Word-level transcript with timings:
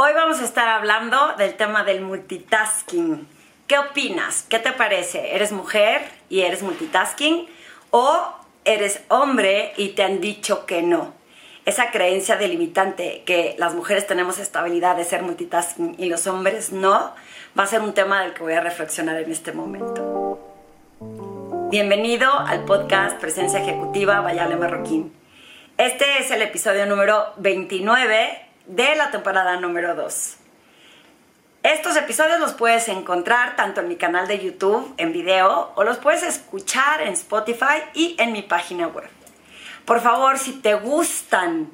Hoy 0.00 0.12
vamos 0.14 0.40
a 0.40 0.44
estar 0.44 0.68
hablando 0.68 1.34
del 1.38 1.54
tema 1.54 1.82
del 1.82 2.02
multitasking. 2.02 3.26
¿Qué 3.66 3.78
opinas? 3.80 4.46
¿Qué 4.48 4.60
te 4.60 4.70
parece? 4.70 5.34
¿Eres 5.34 5.50
mujer 5.50 6.02
y 6.28 6.42
eres 6.42 6.62
multitasking? 6.62 7.48
¿O 7.90 8.32
eres 8.64 9.00
hombre 9.08 9.72
y 9.76 9.88
te 9.88 10.04
han 10.04 10.20
dicho 10.20 10.66
que 10.66 10.82
no? 10.82 11.14
Esa 11.64 11.90
creencia 11.90 12.36
delimitante 12.36 13.24
que 13.26 13.56
las 13.58 13.74
mujeres 13.74 14.06
tenemos 14.06 14.38
esta 14.38 14.60
habilidad 14.60 14.94
de 14.94 15.02
ser 15.02 15.24
multitasking 15.24 15.96
y 15.98 16.08
los 16.08 16.28
hombres 16.28 16.70
no, 16.70 17.12
va 17.58 17.64
a 17.64 17.66
ser 17.66 17.80
un 17.80 17.92
tema 17.92 18.22
del 18.22 18.34
que 18.34 18.44
voy 18.44 18.52
a 18.52 18.60
reflexionar 18.60 19.20
en 19.20 19.32
este 19.32 19.50
momento. 19.50 20.38
Bienvenido 21.72 22.32
al 22.38 22.64
podcast 22.64 23.18
Presencia 23.18 23.60
Ejecutiva 23.60 24.20
Vayale 24.20 24.54
Marroquín. 24.54 25.12
Este 25.76 26.20
es 26.20 26.30
el 26.30 26.42
episodio 26.42 26.86
número 26.86 27.32
29 27.38 28.47
de 28.68 28.94
la 28.94 29.10
temporada 29.10 29.58
número 29.58 29.94
2. 29.94 30.36
Estos 31.62 31.96
episodios 31.96 32.38
los 32.38 32.52
puedes 32.52 32.88
encontrar 32.88 33.56
tanto 33.56 33.80
en 33.80 33.88
mi 33.88 33.96
canal 33.96 34.28
de 34.28 34.38
YouTube 34.38 34.94
en 34.96 35.12
video 35.12 35.72
o 35.74 35.84
los 35.84 35.98
puedes 35.98 36.22
escuchar 36.22 37.00
en 37.00 37.14
Spotify 37.14 37.82
y 37.94 38.14
en 38.18 38.32
mi 38.32 38.42
página 38.42 38.86
web. 38.86 39.08
Por 39.84 40.00
favor, 40.00 40.38
si 40.38 40.52
te 40.52 40.74
gustan 40.74 41.70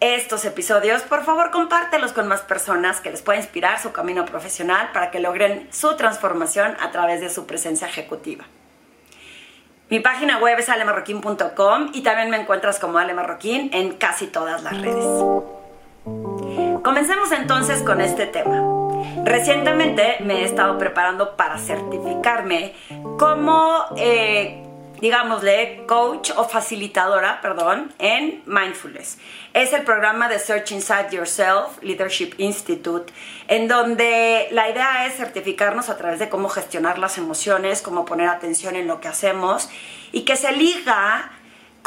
estos 0.00 0.44
episodios, 0.44 1.02
por 1.02 1.24
favor 1.24 1.50
compártelos 1.50 2.12
con 2.12 2.28
más 2.28 2.40
personas 2.40 3.00
que 3.00 3.10
les 3.10 3.22
pueda 3.22 3.38
inspirar 3.38 3.80
su 3.80 3.92
camino 3.92 4.24
profesional 4.24 4.90
para 4.92 5.10
que 5.10 5.20
logren 5.20 5.68
su 5.70 5.96
transformación 5.96 6.76
a 6.80 6.90
través 6.90 7.20
de 7.20 7.30
su 7.30 7.46
presencia 7.46 7.86
ejecutiva. 7.86 8.44
Mi 9.90 10.00
página 10.00 10.38
web 10.38 10.58
es 10.58 10.68
alemarroquín.com 10.68 11.90
y 11.92 12.02
también 12.02 12.30
me 12.30 12.38
encuentras 12.38 12.78
como 12.78 12.98
Ale 12.98 13.14
Marroquín 13.14 13.70
en 13.72 13.96
casi 13.96 14.26
todas 14.26 14.62
las 14.62 14.80
redes. 14.80 15.57
Comencemos 16.82 17.32
entonces 17.32 17.82
con 17.82 18.00
este 18.00 18.26
tema. 18.26 18.62
Recientemente 19.24 20.16
me 20.20 20.40
he 20.40 20.44
estado 20.44 20.78
preparando 20.78 21.36
para 21.36 21.58
certificarme 21.58 22.74
como, 23.18 23.84
eh, 23.96 24.64
digámosle, 25.00 25.84
coach 25.86 26.30
o 26.36 26.44
facilitadora, 26.44 27.40
perdón, 27.40 27.92
en 27.98 28.42
mindfulness. 28.46 29.18
Es 29.52 29.72
el 29.72 29.82
programa 29.82 30.28
de 30.28 30.38
Search 30.38 30.72
Inside 30.72 31.08
Yourself 31.10 31.82
Leadership 31.82 32.34
Institute, 32.38 33.12
en 33.48 33.68
donde 33.68 34.48
la 34.52 34.70
idea 34.70 35.06
es 35.06 35.16
certificarnos 35.16 35.88
a 35.90 35.96
través 35.96 36.18
de 36.18 36.28
cómo 36.28 36.48
gestionar 36.48 36.98
las 36.98 37.18
emociones, 37.18 37.82
cómo 37.82 38.04
poner 38.04 38.28
atención 38.28 38.76
en 38.76 38.86
lo 38.86 39.00
que 39.00 39.08
hacemos 39.08 39.68
y 40.12 40.22
que 40.22 40.36
se 40.36 40.52
liga 40.52 41.32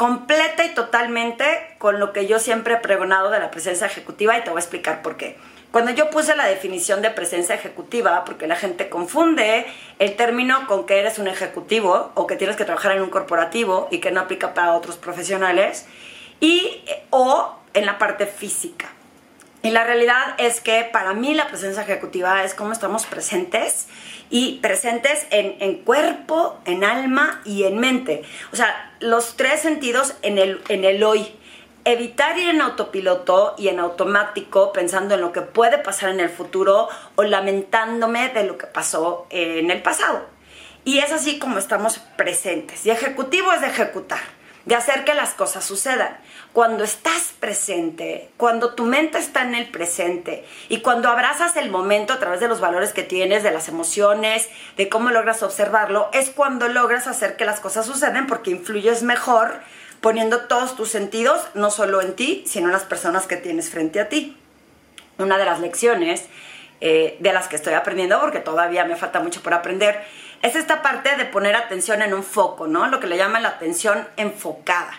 completa 0.02 0.64
y 0.64 0.70
totalmente 0.70 1.44
con 1.78 2.00
lo 2.00 2.12
que 2.12 2.26
yo 2.26 2.40
siempre 2.40 2.74
he 2.74 2.78
pregonado 2.78 3.30
de 3.30 3.38
la 3.38 3.52
presencia 3.52 3.86
ejecutiva 3.86 4.36
y 4.36 4.42
te 4.42 4.50
voy 4.50 4.56
a 4.56 4.60
explicar 4.60 5.00
por 5.00 5.16
qué. 5.16 5.36
Cuando 5.70 5.92
yo 5.92 6.10
puse 6.10 6.34
la 6.34 6.46
definición 6.46 7.02
de 7.02 7.10
presencia 7.10 7.54
ejecutiva, 7.54 8.24
porque 8.24 8.48
la 8.48 8.56
gente 8.56 8.88
confunde 8.88 9.64
el 10.00 10.16
término 10.16 10.66
con 10.66 10.86
que 10.86 10.98
eres 10.98 11.20
un 11.20 11.28
ejecutivo 11.28 12.10
o 12.16 12.26
que 12.26 12.34
tienes 12.34 12.56
que 12.56 12.64
trabajar 12.64 12.96
en 12.96 13.02
un 13.02 13.10
corporativo 13.10 13.86
y 13.92 13.98
que 13.98 14.10
no 14.10 14.22
aplica 14.22 14.54
para 14.54 14.72
otros 14.72 14.96
profesionales, 14.96 15.86
y 16.40 16.84
o 17.10 17.54
en 17.72 17.86
la 17.86 17.98
parte 17.98 18.26
física. 18.26 18.88
Y 19.62 19.70
la 19.70 19.84
realidad 19.84 20.34
es 20.38 20.60
que 20.60 20.88
para 20.92 21.14
mí 21.14 21.34
la 21.34 21.46
presencia 21.46 21.82
ejecutiva 21.82 22.42
es 22.42 22.54
cómo 22.54 22.72
estamos 22.72 23.06
presentes 23.06 23.86
y 24.28 24.58
presentes 24.58 25.26
en, 25.30 25.76
cuerpo, 25.78 26.58
en 26.64 26.82
alma 26.82 27.40
y 27.44 27.62
en 27.62 27.78
mente. 27.78 28.22
O 28.52 28.56
sea, 28.56 28.92
los 28.98 29.36
tres 29.36 29.60
sentidos 29.60 30.14
en 30.22 30.38
el, 30.38 30.60
en 30.68 30.84
el 30.84 31.02
hoy. 31.04 31.36
Evitar 31.84 32.38
ir 32.38 32.48
en 32.48 32.60
autopiloto 32.60 33.56
y 33.58 33.66
en 33.68 33.80
automático 33.80 34.72
pensando 34.72 35.16
en 35.16 35.20
lo 35.20 35.32
que 35.32 35.42
puede 35.42 35.78
pasar 35.78 36.10
en 36.10 36.20
el 36.20 36.28
futuro 36.28 36.88
o 37.16 37.24
lamentándome 37.24 38.28
de 38.28 38.44
lo 38.44 38.56
que 38.56 38.66
pasó 38.66 39.26
en 39.30 39.70
el 39.70 39.82
pasado. 39.82 40.24
Y 40.84 40.98
es 40.98 41.12
así 41.12 41.38
como 41.38 41.58
estamos 41.58 41.98
presentes. 42.16 42.86
Y 42.86 42.90
ejecutivo 42.90 43.52
es 43.52 43.60
de 43.60 43.66
ejecutar 43.68 44.20
de 44.64 44.74
hacer 44.74 45.04
que 45.04 45.14
las 45.14 45.30
cosas 45.30 45.64
sucedan. 45.64 46.16
Cuando 46.52 46.84
estás 46.84 47.32
presente, 47.40 48.30
cuando 48.36 48.74
tu 48.74 48.84
mente 48.84 49.18
está 49.18 49.42
en 49.42 49.54
el 49.54 49.70
presente 49.70 50.44
y 50.68 50.80
cuando 50.80 51.08
abrazas 51.08 51.56
el 51.56 51.70
momento 51.70 52.12
a 52.12 52.18
través 52.18 52.40
de 52.40 52.48
los 52.48 52.60
valores 52.60 52.92
que 52.92 53.02
tienes, 53.02 53.42
de 53.42 53.50
las 53.50 53.68
emociones, 53.68 54.48
de 54.76 54.88
cómo 54.88 55.10
logras 55.10 55.42
observarlo, 55.42 56.10
es 56.12 56.30
cuando 56.30 56.68
logras 56.68 57.06
hacer 57.06 57.36
que 57.36 57.44
las 57.44 57.60
cosas 57.60 57.86
suceden 57.86 58.26
porque 58.26 58.50
influyes 58.50 59.02
mejor 59.02 59.60
poniendo 60.00 60.42
todos 60.42 60.76
tus 60.76 60.90
sentidos, 60.90 61.40
no 61.54 61.70
solo 61.70 62.02
en 62.02 62.14
ti, 62.14 62.44
sino 62.46 62.66
en 62.66 62.72
las 62.72 62.82
personas 62.82 63.26
que 63.26 63.36
tienes 63.36 63.70
frente 63.70 64.00
a 64.00 64.08
ti. 64.08 64.36
Una 65.18 65.38
de 65.38 65.44
las 65.44 65.60
lecciones 65.60 66.24
eh, 66.84 67.16
de 67.20 67.32
las 67.32 67.46
que 67.46 67.54
estoy 67.54 67.74
aprendiendo, 67.74 68.18
porque 68.18 68.40
todavía 68.40 68.84
me 68.84 68.96
falta 68.96 69.20
mucho 69.20 69.40
por 69.40 69.54
aprender, 69.54 70.02
es 70.42 70.56
esta 70.56 70.82
parte 70.82 71.14
de 71.14 71.24
poner 71.26 71.54
atención 71.54 72.02
en 72.02 72.12
un 72.12 72.24
foco, 72.24 72.66
¿no? 72.66 72.88
Lo 72.88 72.98
que 72.98 73.06
le 73.06 73.16
llaman 73.16 73.44
la 73.44 73.50
atención 73.50 74.08
enfocada. 74.16 74.92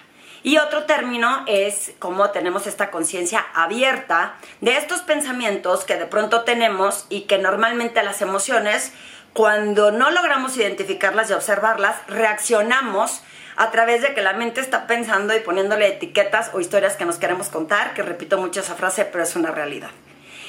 Y 0.44 0.60
otro 0.60 0.86
término 0.86 1.44
es 1.46 1.92
cómo 2.00 2.30
tenemos 2.30 2.68
esta 2.68 2.90
conciencia 2.90 3.46
abierta 3.54 4.36
de 4.62 4.78
estos 4.78 5.02
pensamientos 5.02 5.84
que 5.84 5.98
de 5.98 6.06
pronto 6.06 6.44
tenemos 6.44 7.06
y 7.10 7.24
que 7.24 7.38
normalmente 7.38 8.02
las 8.02 8.22
emociones, 8.22 8.94
cuando 9.34 9.92
no 9.92 10.10
logramos 10.10 10.56
identificarlas 10.56 11.30
y 11.30 11.34
observarlas, 11.34 11.98
reaccionamos 12.08 13.24
a 13.58 13.72
través 13.72 14.02
de 14.02 14.14
que 14.14 14.22
la 14.22 14.32
mente 14.32 14.62
está 14.62 14.88
pensando 14.88 15.36
y 15.36 15.42
poniéndole 15.42 15.88
etiquetas 15.88 16.52
o 16.54 16.62
historias 16.62 16.96
que 16.96 17.04
nos 17.04 17.18
queremos 17.18 17.50
contar, 17.50 17.94
que 17.94 18.04
repito 18.04 18.38
mucho 18.38 18.62
esa 18.62 18.76
frase, 18.76 19.04
pero 19.04 19.26
es 19.26 19.36
una 19.36 19.52
realidad. 19.52 19.92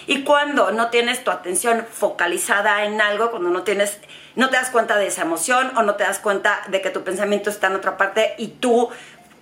Y 0.07 0.23
cuando 0.23 0.71
no 0.71 0.91
tienes 0.91 1.25
tu 1.25 1.31
atención 1.31 1.87
focalizada 1.91 2.85
en 2.85 3.01
algo, 3.01 3.31
cuando 3.31 3.51
no 3.51 3.63
tienes, 3.63 3.99
no 4.35 4.51
te 4.51 4.57
das 4.57 4.71
cuenta 4.71 4.97
de 4.97 5.07
esa 5.07 5.23
emoción 5.23 5.77
o 5.77 5.83
no 5.83 5.95
te 5.95 6.05
das 6.05 6.19
cuenta 6.19 6.63
de 6.69 6.81
que 6.81 6.91
tu 6.91 7.05
pensamiento 7.05 7.51
está 7.51 7.69
en 7.69 7.77
otra 7.77 7.97
parte 7.97 8.35
y 8.37 8.49
tu 8.49 8.91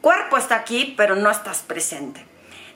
cuerpo 0.01 0.37
está 0.37 0.57
aquí, 0.57 0.95
pero 0.97 1.17
no 1.17 1.31
estás 1.31 1.61
presente. 1.61 2.27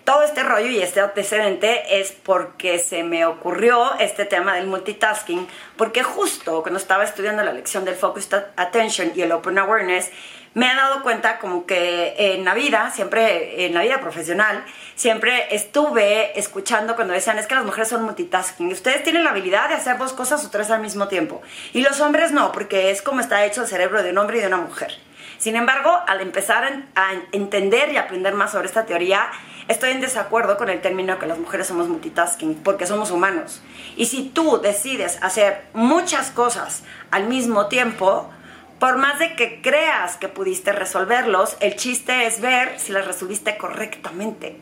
Todo 0.05 0.23
este 0.23 0.45
rollo 0.45 0.69
y 0.69 0.81
este 0.81 1.01
antecedente 1.01 2.01
es 2.01 2.13
porque 2.13 2.79
se 2.79 3.03
me 3.03 3.27
ocurrió 3.27 3.99
este 3.99 4.25
tema 4.25 4.55
del 4.55 4.69
multitasking, 4.69 5.49
porque 5.77 6.05
justo 6.05 6.63
cuando 6.63 6.79
estaba 6.79 7.03
estudiando 7.03 7.43
la 7.43 7.53
lección 7.53 7.85
del 7.85 7.97
Focused 7.97 8.45
Attention 8.57 9.13
y 9.17 9.23
el 9.23 9.33
Open 9.33 9.59
Awareness, 9.59 10.13
me 10.57 10.73
he 10.73 10.75
dado 10.75 11.03
cuenta 11.03 11.39
como 11.39 11.67
que 11.67 12.15
en 12.17 12.47
la 12.47 12.55
vida, 12.55 12.91
siempre 12.91 13.67
en 13.67 13.75
la 13.75 13.83
vida 13.83 14.01
profesional, 14.01 14.65
siempre 14.95 15.55
estuve 15.55 16.39
escuchando 16.41 16.97
cuando 16.97 17.13
decían, 17.13 17.39
es 17.39 17.47
que 17.47 17.55
las 17.55 17.67
mujeres 17.67 17.89
son 17.89 18.05
multitasking. 18.05 18.73
Ustedes 18.73 19.03
tienen 19.03 19.23
la 19.23 19.31
habilidad 19.33 19.69
de 19.69 19.75
hacer 19.75 19.99
dos 19.99 20.15
cosas 20.15 20.43
o 20.47 20.51
tres 20.51 20.71
al 20.71 20.81
mismo 20.81 21.09
tiempo. 21.09 21.43
Y 21.75 21.83
los 21.83 22.01
hombres 22.01 22.33
no, 22.33 22.53
porque 22.53 22.91
es 22.91 23.03
como 23.03 23.21
está 23.21 23.45
hecho 23.45 23.61
el 23.61 23.69
cerebro 23.69 24.03
de 24.03 24.13
un 24.13 24.19
hombre 24.19 24.39
y 24.39 24.41
de 24.41 24.47
una 24.47 24.57
mujer. 24.57 24.99
Sin 25.37 25.57
embargo, 25.57 25.95
al 26.07 26.23
empezar 26.23 26.65
a 26.95 27.11
entender 27.33 27.93
y 27.93 27.99
aprender 27.99 28.33
más 28.33 28.53
sobre 28.53 28.67
esta 28.67 28.87
teoría, 28.87 29.29
estoy 29.69 29.91
en 29.91 30.01
desacuerdo 30.01 30.57
con 30.57 30.71
el 30.71 30.81
término 30.81 31.19
que 31.19 31.27
las 31.27 31.39
mujeres 31.39 31.67
somos 31.67 31.87
multitasking, 31.89 32.63
porque 32.63 32.87
somos 32.87 33.11
humanos. 33.11 33.61
Y 33.95 34.07
si 34.07 34.31
tú 34.31 34.59
decides 34.63 35.19
hacer 35.23 35.67
muchas 35.75 36.31
cosas 36.31 36.83
al 37.11 37.25
mismo 37.25 37.67
tiempo, 37.67 38.31
por 38.79 38.99
más 38.99 39.19
de 39.19 39.35
que 39.35 39.63
creas 39.63 40.17
que 40.17 40.29
pudiste 40.29 40.73
resolverlos, 40.73 41.57
el 41.61 41.77
chiste 41.77 42.27
es 42.27 42.41
ver 42.41 42.79
si 42.79 42.93
las 42.93 43.07
resolviste 43.07 43.57
correctamente. 43.57 44.57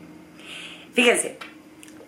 Fíjense, 0.93 1.37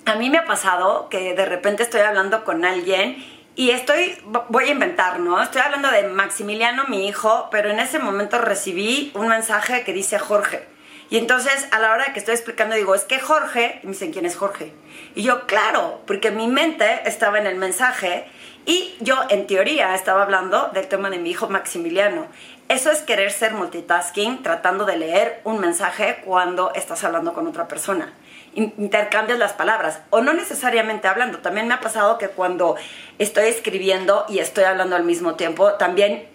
a 0.06 0.16
mí 0.16 0.30
me 0.30 0.38
ha 0.38 0.46
pasado 0.46 1.10
que 1.10 1.34
de 1.34 1.46
repente 1.46 1.84
estoy 1.84 2.02
hablando 2.02 2.46
con 2.46 2.64
alguien 2.64 3.24
y 3.56 3.72
estoy, 3.72 4.18
voy 4.50 4.66
a 4.66 4.72
inventar, 4.72 5.20
¿no? 5.20 5.42
Estoy 5.42 5.62
hablando 5.62 5.90
de 5.92 6.04
Maximiliano, 6.04 6.86
mi 6.88 7.08
hijo, 7.08 7.50
pero 7.52 7.70
en 7.70 7.80
ese 7.80 8.00
momento 8.00 8.38
recibí 8.38 9.12
un 9.16 9.28
mensaje 9.28 9.84
que 9.84 9.94
dice 9.94 10.20
Jorge. 10.20 10.77
Y 11.10 11.18
entonces 11.18 11.68
a 11.72 11.80
la 11.80 11.92
hora 11.92 12.14
que 12.14 12.20
estoy 12.20 12.34
explicando 12.34 12.76
digo, 12.76 12.94
es 12.94 13.06
que 13.06 13.20
Jorge, 13.20 13.80
y 13.82 13.88
me 13.88 13.94
dicen, 13.94 14.12
¿quién 14.12 14.26
es 14.26 14.36
Jorge? 14.36 14.74
Y 15.16 15.24
yo, 15.24 15.48
claro, 15.48 16.02
porque 16.06 16.32
mi 16.32 16.48
mente 16.48 17.02
estaba 17.06 17.38
en 17.40 17.48
el 17.48 17.56
mensaje 17.56 18.28
y 18.66 18.96
yo 19.00 19.16
en 19.30 19.48
teoría 19.48 19.96
estaba 19.96 20.24
hablando 20.24 20.70
del 20.74 20.88
tema 20.88 21.10
de 21.10 21.20
mi 21.20 21.30
hijo 21.30 21.48
Maximiliano. 21.48 22.28
Eso 22.68 22.92
es 22.92 23.00
querer 23.00 23.32
ser 23.32 23.54
multitasking, 23.54 24.44
tratando 24.44 24.84
de 24.84 24.98
leer 24.98 25.40
un 25.46 25.60
mensaje 25.60 26.22
cuando 26.26 26.74
estás 26.76 27.02
hablando 27.06 27.34
con 27.34 27.48
otra 27.48 27.70
persona. 27.70 28.14
Intercambias 28.54 29.40
las 29.40 29.54
palabras, 29.54 30.02
o 30.10 30.20
no 30.20 30.34
necesariamente 30.34 31.08
hablando. 31.08 31.38
También 31.38 31.70
me 31.70 31.76
ha 31.76 31.80
pasado 31.80 32.18
que 32.18 32.28
cuando 32.28 32.76
estoy 33.20 33.46
escribiendo 33.46 34.26
y 34.28 34.40
estoy 34.40 34.66
hablando 34.66 34.98
al 34.98 35.06
mismo 35.06 35.36
tiempo, 35.36 35.74
también 35.76 36.28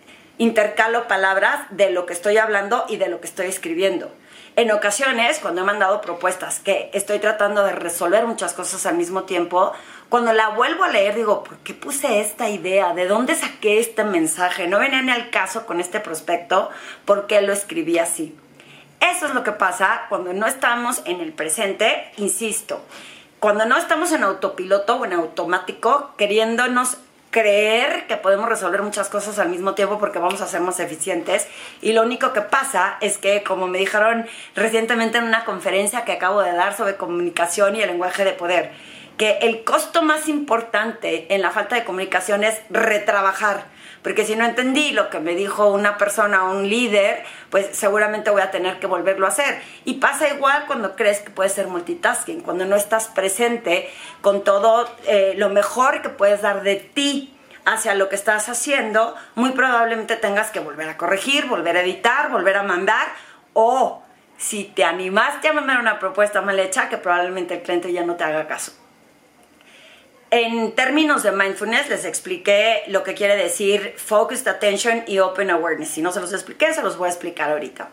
intercalo 0.43 1.07
palabras 1.07 1.61
de 1.71 1.91
lo 1.91 2.05
que 2.05 2.13
estoy 2.13 2.37
hablando 2.37 2.85
y 2.89 2.97
de 2.97 3.09
lo 3.09 3.21
que 3.21 3.29
estoy 3.29 3.47
escribiendo. 3.47 4.11
En 4.57 4.73
ocasiones, 4.73 5.39
cuando 5.39 5.63
he 5.63 5.65
mandado 5.65 6.01
propuestas 6.01 6.59
que 6.59 6.91
estoy 6.93 7.21
tratando 7.21 7.63
de 7.63 7.73
resolver 7.73 8.27
muchas 8.27 8.53
cosas 8.53 8.85
al 8.85 8.97
mismo 8.97 9.23
tiempo, 9.23 9.73
cuando 10.09 10.33
la 10.33 10.49
vuelvo 10.49 10.83
a 10.83 10.89
leer 10.89 11.15
digo, 11.15 11.45
¿por 11.45 11.59
qué 11.59 11.75
puse 11.75 12.21
esta 12.21 12.51
idea? 12.51 12.93
¿De 12.93 13.07
dónde 13.07 13.37
saqué 13.37 13.79
este 13.79 14.03
mensaje? 14.03 14.67
No 14.67 14.81
venía 14.81 15.01
ni 15.01 15.13
al 15.13 15.31
caso 15.31 15.65
con 15.65 15.79
este 15.79 16.01
prospecto, 16.01 16.71
¿por 17.05 17.29
qué 17.29 17.41
lo 17.41 17.53
escribí 17.53 17.99
así? 17.99 18.37
Eso 19.01 19.27
es 19.27 19.35
lo 19.35 19.45
que 19.45 19.53
pasa 19.53 20.03
cuando 20.09 20.33
no 20.33 20.47
estamos 20.47 21.03
en 21.05 21.21
el 21.21 21.33
presente, 21.33 22.11
insisto. 22.17 22.83
cuando 23.43 23.67
no 23.67 23.77
estamos 23.77 24.13
en 24.13 24.23
autopiloto 24.23 24.97
o 24.97 25.05
en 25.05 25.15
automático, 25.15 26.13
queriéndonos 26.17 26.99
creer 27.33 28.07
que 28.07 28.19
podemos 28.19 28.47
resolver 28.47 28.83
muchas 28.83 29.09
cosas 29.09 29.39
al 29.39 29.49
mismo 29.49 29.75
tiempo 29.75 29.99
porque 29.99 30.19
vamos 30.21 30.43
a 30.43 30.47
ser 30.47 30.61
más 30.61 30.79
eficientes. 30.79 31.49
Y 31.81 31.95
lo 31.95 32.03
único 32.03 32.33
que 32.33 32.43
pasa 32.43 32.99
es 33.01 33.19
que 33.19 33.43
como 33.43 33.67
me 33.67 33.79
dijeron 33.79 34.27
recientemente 34.55 35.19
en 35.19 35.25
una 35.25 35.45
conferencia 35.45 36.05
que 36.05 36.13
acabo 36.13 36.43
de 36.43 36.53
dar 36.53 36.77
sobre 36.77 36.97
comunicación 36.97 37.75
y 37.75 37.81
el 37.81 37.89
lenguaje 37.89 38.25
de 38.25 38.33
poder, 38.33 38.71
que 39.17 39.39
el 39.41 39.65
costo 39.65 40.03
más 40.03 40.29
importante 40.29 41.35
en 41.35 41.41
la 41.41 41.51
falta 41.51 41.75
de 41.75 41.85
comunicación 41.85 42.45
es 42.45 42.61
retrabajar 42.69 43.65
porque 44.03 44.25
si 44.25 44.35
no 44.37 44.45
entendí 44.45 44.93
lo 44.93 45.11
que 45.11 45.21
me 45.21 45.35
dijo 45.35 45.69
una 45.69 45.97
persona 45.97 46.45
o 46.45 46.57
un 46.57 46.69
líder, 46.69 47.25
pues 47.51 47.69
seguramente 47.73 48.31
voy 48.31 48.43
a 48.43 48.51
tener 48.51 48.79
que 48.81 48.87
volverlo 48.87 49.27
a 49.27 49.29
hacer. 49.31 49.63
Y 49.85 49.95
pasa 49.95 50.29
igual 50.29 50.65
cuando 50.67 50.97
crees 50.97 51.21
que 51.21 51.31
puedes 51.31 51.53
ser 51.53 51.69
multitasking, 51.69 52.41
cuando 52.41 52.65
no 52.65 52.77
estás 52.77 53.09
presente 53.09 53.89
con 54.21 54.43
todo 54.43 54.91
eh, 55.07 55.35
lo 55.37 55.51
mejor 55.51 56.03
que 56.03 56.09
puedes 56.09 56.43
dar 56.43 56.63
de 56.63 56.77
ti 56.77 57.37
hacia 57.65 57.95
lo 57.95 58.09
que 58.09 58.17
estás 58.17 58.49
haciendo, 58.49 59.15
muy 59.37 59.53
probablemente 59.53 60.17
tengas 60.17 60.51
que 60.51 60.59
volver 60.59 60.89
a 60.89 60.97
corregir, 60.97 61.47
volver 61.47 61.77
a 61.77 61.83
editar, 61.83 62.31
volver 62.31 62.57
a 62.57 62.65
mandar 62.65 63.07
o 63.53 64.03
si 64.37 64.65
te 64.65 64.83
animaste 64.85 65.47
a 65.47 65.53
mandar 65.53 65.79
una 65.79 66.01
propuesta 66.01 66.41
mal 66.41 66.59
hecha, 66.59 66.89
que 66.89 66.99
probablemente 66.99 67.55
el 67.55 67.63
cliente 67.63 67.93
ya 67.93 68.05
no 68.05 68.17
te 68.17 68.25
haga 68.25 68.49
caso. 68.49 68.82
En 70.35 70.73
términos 70.73 71.23
de 71.23 71.31
mindfulness 71.31 71.91
les 71.91 72.07
expliqué 72.07 72.85
lo 72.87 73.03
que 73.03 73.13
quiere 73.13 73.37
decir 73.37 73.93
focused 73.99 74.49
attention 74.49 75.05
y 75.07 75.19
open 75.19 75.51
awareness. 75.51 75.91
Si 75.91 76.01
no 76.01 76.11
se 76.11 76.23
los 76.23 76.33
expliqué, 76.33 76.73
se 76.73 76.83
los 76.83 76.97
voy 76.97 77.09
a 77.09 77.11
explicar 77.11 77.51
ahorita. 77.51 77.91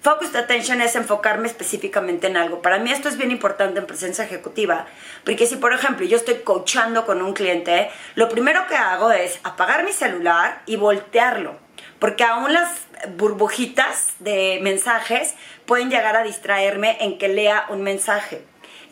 Focused 0.00 0.34
attention 0.34 0.80
es 0.80 0.96
enfocarme 0.96 1.46
específicamente 1.46 2.26
en 2.26 2.36
algo. 2.36 2.60
Para 2.60 2.80
mí 2.80 2.90
esto 2.90 3.08
es 3.08 3.16
bien 3.16 3.30
importante 3.30 3.78
en 3.78 3.86
presencia 3.86 4.24
ejecutiva, 4.24 4.86
porque 5.24 5.46
si 5.46 5.54
por 5.54 5.72
ejemplo 5.72 6.04
yo 6.04 6.16
estoy 6.16 6.40
coachando 6.42 7.06
con 7.06 7.22
un 7.22 7.34
cliente, 7.34 7.88
lo 8.16 8.28
primero 8.28 8.66
que 8.66 8.74
hago 8.74 9.12
es 9.12 9.38
apagar 9.44 9.84
mi 9.84 9.92
celular 9.92 10.62
y 10.66 10.74
voltearlo, 10.74 11.56
porque 12.00 12.24
aún 12.24 12.52
las 12.52 12.68
burbujitas 13.16 14.14
de 14.18 14.58
mensajes 14.60 15.36
pueden 15.66 15.88
llegar 15.88 16.16
a 16.16 16.24
distraerme 16.24 16.96
en 16.98 17.16
que 17.16 17.28
lea 17.28 17.66
un 17.68 17.82
mensaje. 17.82 18.42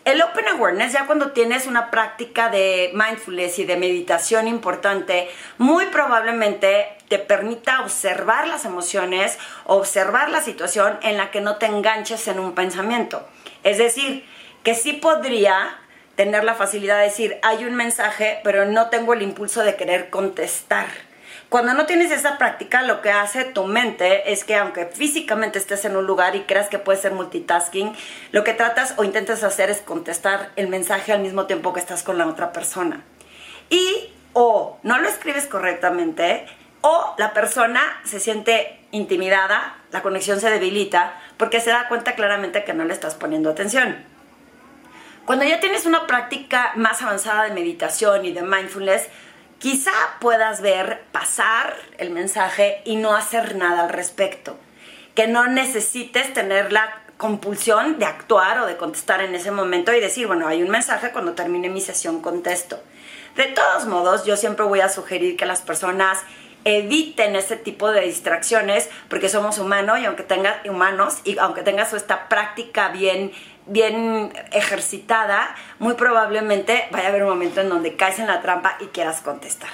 El 0.05 0.21
Open 0.21 0.47
Awareness, 0.49 0.93
ya 0.93 1.07
cuando 1.07 1.33
tienes 1.33 1.67
una 1.67 1.91
práctica 1.91 2.51
de 2.51 2.93
mindfulness 2.93 3.59
y 3.59 3.65
de 3.65 3.79
meditación 3.79 4.47
importante, 4.47 5.31
muy 5.57 5.87
probablemente 5.87 6.89
te 7.09 7.19
permita 7.19 7.81
observar 7.81 8.47
las 8.47 8.67
emociones, 8.67 9.39
observar 9.65 10.29
la 10.29 10.43
situación 10.43 10.99
en 11.01 11.17
la 11.17 11.31
que 11.31 11.41
no 11.41 11.57
te 11.57 11.65
enganches 11.65 12.29
en 12.29 12.39
un 12.39 12.55
pensamiento. 12.55 13.27
Es 13.63 13.79
decir, 13.79 14.27
que 14.63 14.75
sí 14.75 14.93
podría 14.93 15.79
tener 16.17 16.45
la 16.45 16.55
facilidad 16.55 16.99
de 16.99 17.05
decir, 17.05 17.39
hay 17.43 17.65
un 17.65 17.75
mensaje, 17.75 18.41
pero 18.45 18.67
no 18.67 18.91
tengo 18.91 19.15
el 19.15 19.23
impulso 19.23 19.63
de 19.63 19.77
querer 19.77 20.11
contestar 20.11 20.87
cuando 21.55 21.73
no 21.73 21.87
tienes 21.87 22.11
esa 22.11 22.37
práctica, 22.37 22.83
lo 22.83 23.01
que 23.01 23.13
hace 23.13 23.45
tu 23.45 23.63
mente 23.63 24.33
es 24.33 24.43
que 24.43 24.57
aunque 24.57 24.87
físicamente 24.87 25.61
estés 25.61 25.85
en 25.85 25.97
un 25.97 26.05
lugar 26.05 26.35
y 26.35 26.41
creas 26.41 26.69
que 26.69 26.81
puedes 26.81 27.01
ser 27.01 27.13
multitasking, 27.13 27.95
lo 28.33 28.43
que 28.43 28.55
tratas 28.55 28.95
o 28.97 29.05
intentas 29.05 29.45
hacer 29.45 29.71
es 29.71 29.81
contestar 29.81 30.51
el 30.57 30.67
mensaje 30.67 31.13
al 31.13 31.21
mismo 31.21 31.47
tiempo 31.47 31.73
que 31.73 31.79
estás 31.79 32.03
con 32.03 32.19
la 32.19 32.27
otra 32.27 32.53
persona. 32.53 33.05
Y 33.71 34.13
o 34.33 34.81
no 34.83 34.99
lo 34.99 35.09
escribes 35.09 35.47
correctamente, 35.47 36.45
o 36.81 37.15
la 37.19 37.33
persona 37.33 37.81
se 38.03 38.19
siente 38.19 38.81
intimidada, 38.91 39.77
la 39.93 40.03
conexión 40.03 40.41
se 40.41 40.51
debilita, 40.51 41.15
porque 41.37 41.61
se 41.61 41.71
da 41.71 41.87
cuenta 41.87 42.17
claramente 42.17 42.65
que 42.65 42.75
no 42.75 42.85
le 42.85 42.95
estás 42.95 43.15
poniendo 43.15 43.49
atención. 43.49 44.05
Cuando 45.25 45.45
ya 45.45 45.61
tienes 45.61 45.87
una 45.87 46.09
práctica 46.09 46.73
más 46.75 47.01
avanzada 47.01 47.45
de 47.45 47.53
meditación 47.53 48.25
y 48.25 48.33
de 48.33 48.43
mindfulness, 48.43 49.09
quizá 49.65 49.93
puedas 50.21 50.61
ver 50.61 51.05
pasar 51.11 51.75
el 51.97 52.11
mensaje 52.11 52.83
y 52.85 52.97
no 52.97 53.17
hacer 53.17 53.57
nada 53.57 53.85
al 53.85 53.89
respecto. 53.89 54.59
Que 55.15 55.27
no 55.27 55.47
necesites 55.47 56.35
tener 56.35 56.71
la 56.71 57.01
compulsión 57.17 57.99
de 57.99 58.05
actuar 58.05 58.59
o 58.59 58.67
de 58.67 58.77
contestar 58.77 59.23
en 59.23 59.35
ese 59.35 59.51
momento 59.51 59.91
y 59.95 60.01
decir, 60.01 60.27
bueno, 60.27 60.49
hay 60.49 60.63
un 60.63 60.69
mensaje, 60.69 61.13
cuando 61.13 61.33
termine 61.33 61.71
mi 61.71 61.81
sesión 61.81 62.21
contesto. 62.21 62.79
De 63.37 63.45
todos 63.45 63.87
modos, 63.87 64.27
yo 64.27 64.37
siempre 64.37 64.67
voy 64.67 64.81
a 64.81 64.91
sugerir 64.91 65.39
que 65.39 65.47
las 65.47 65.63
personas 65.63 66.19
eviten 66.65 67.35
ese 67.35 67.57
tipo 67.57 67.91
de 67.91 68.03
distracciones 68.03 68.91
porque 69.09 69.31
somos 69.31 69.57
humanos 69.59 69.99
y 69.99 70.05
aunque 70.05 70.25
tengas 70.25 70.57
humanos 70.67 71.21
y 71.25 71.39
aunque 71.39 71.63
tengas 71.63 71.95
esta 71.95 72.29
práctica 72.29 72.89
bien 72.89 73.33
bien 73.67 74.33
ejercitada, 74.53 75.55
muy 75.79 75.95
probablemente 75.95 76.89
vaya 76.91 77.07
a 77.07 77.09
haber 77.09 77.23
un 77.23 77.31
momento 77.31 77.61
en 77.61 77.69
donde 77.69 77.97
caes 77.97 78.19
en 78.19 78.27
la 78.27 78.43
trampa 78.43 78.77
y 78.81 78.87
quieras 78.87 79.21
contestar. 79.21 79.71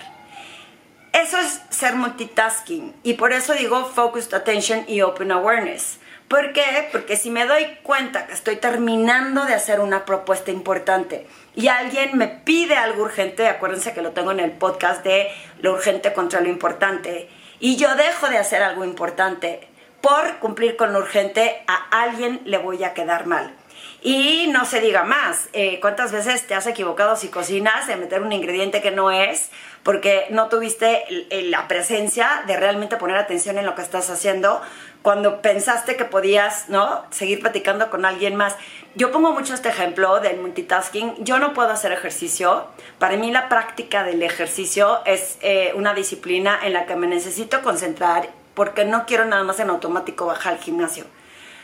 Eso 1.12 1.38
es 1.38 1.60
ser 1.70 1.96
multitasking 1.96 2.94
y 3.02 3.14
por 3.14 3.32
eso 3.32 3.52
digo 3.54 3.84
focused 3.84 4.32
attention 4.32 4.84
y 4.86 5.02
open 5.02 5.32
awareness. 5.32 5.98
¿Por 6.28 6.52
qué? 6.52 6.88
Porque 6.92 7.16
si 7.16 7.28
me 7.28 7.44
doy 7.44 7.66
cuenta 7.82 8.28
que 8.28 8.34
estoy 8.34 8.54
terminando 8.54 9.44
de 9.46 9.54
hacer 9.54 9.80
una 9.80 10.04
propuesta 10.04 10.52
importante 10.52 11.26
y 11.56 11.66
alguien 11.66 12.16
me 12.16 12.28
pide 12.28 12.76
algo 12.76 13.02
urgente, 13.02 13.48
acuérdense 13.48 13.92
que 13.92 14.02
lo 14.02 14.12
tengo 14.12 14.30
en 14.30 14.38
el 14.38 14.52
podcast 14.52 15.02
de 15.02 15.28
lo 15.58 15.72
urgente 15.72 16.12
contra 16.12 16.40
lo 16.40 16.48
importante, 16.48 17.28
y 17.58 17.74
yo 17.74 17.96
dejo 17.96 18.28
de 18.28 18.38
hacer 18.38 18.62
algo 18.62 18.84
importante 18.84 19.68
por 20.00 20.38
cumplir 20.38 20.76
con 20.76 20.92
lo 20.92 21.00
urgente, 21.00 21.64
a 21.66 22.02
alguien 22.02 22.40
le 22.44 22.58
voy 22.58 22.84
a 22.84 22.94
quedar 22.94 23.26
mal. 23.26 23.52
Y 24.02 24.46
no 24.46 24.64
se 24.64 24.80
diga 24.80 25.04
más, 25.04 25.50
eh, 25.52 25.78
¿cuántas 25.80 26.10
veces 26.10 26.46
te 26.46 26.54
has 26.54 26.66
equivocado 26.66 27.16
si 27.16 27.28
cocinas 27.28 27.86
de 27.86 27.96
meter 27.96 28.22
un 28.22 28.32
ingrediente 28.32 28.80
que 28.80 28.90
no 28.90 29.10
es 29.10 29.50
porque 29.82 30.26
no 30.30 30.48
tuviste 30.48 31.04
la 31.30 31.68
presencia 31.68 32.42
de 32.46 32.56
realmente 32.56 32.96
poner 32.96 33.16
atención 33.16 33.58
en 33.58 33.66
lo 33.66 33.74
que 33.74 33.82
estás 33.82 34.08
haciendo 34.10 34.62
cuando 35.02 35.40
pensaste 35.42 35.96
que 35.96 36.04
podías, 36.04 36.68
¿no? 36.68 37.04
Seguir 37.10 37.40
platicando 37.40 37.90
con 37.90 38.04
alguien 38.04 38.36
más. 38.36 38.56
Yo 38.94 39.10
pongo 39.10 39.32
mucho 39.32 39.54
este 39.54 39.68
ejemplo 39.68 40.20
del 40.20 40.38
multitasking. 40.38 41.24
Yo 41.24 41.38
no 41.38 41.54
puedo 41.54 41.70
hacer 41.70 41.92
ejercicio. 41.92 42.66
Para 42.98 43.16
mí 43.16 43.30
la 43.30 43.48
práctica 43.48 44.04
del 44.04 44.22
ejercicio 44.22 45.00
es 45.04 45.38
eh, 45.40 45.72
una 45.74 45.94
disciplina 45.94 46.58
en 46.62 46.74
la 46.74 46.86
que 46.86 46.96
me 46.96 47.06
necesito 47.06 47.62
concentrar 47.62 48.28
porque 48.54 48.84
no 48.84 49.06
quiero 49.06 49.24
nada 49.24 49.42
más 49.42 49.60
en 49.60 49.70
automático 49.70 50.26
bajar 50.26 50.54
al 50.54 50.58
gimnasio 50.58 51.04